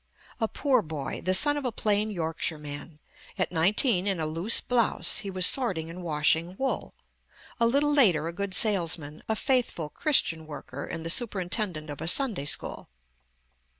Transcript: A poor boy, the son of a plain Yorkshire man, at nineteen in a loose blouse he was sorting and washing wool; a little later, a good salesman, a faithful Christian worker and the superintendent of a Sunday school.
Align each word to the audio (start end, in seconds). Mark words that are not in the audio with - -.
A 0.39 0.47
poor 0.47 0.81
boy, 0.81 1.21
the 1.23 1.35
son 1.35 1.57
of 1.57 1.63
a 1.63 1.71
plain 1.71 2.09
Yorkshire 2.09 2.57
man, 2.57 2.97
at 3.37 3.51
nineteen 3.51 4.07
in 4.07 4.19
a 4.19 4.25
loose 4.25 4.59
blouse 4.59 5.19
he 5.19 5.29
was 5.29 5.45
sorting 5.45 5.91
and 5.91 6.01
washing 6.01 6.55
wool; 6.57 6.95
a 7.59 7.67
little 7.67 7.93
later, 7.93 8.27
a 8.27 8.33
good 8.33 8.55
salesman, 8.55 9.21
a 9.29 9.35
faithful 9.35 9.89
Christian 9.91 10.47
worker 10.47 10.85
and 10.87 11.05
the 11.05 11.11
superintendent 11.11 11.91
of 11.91 12.01
a 12.01 12.07
Sunday 12.07 12.45
school. 12.45 12.89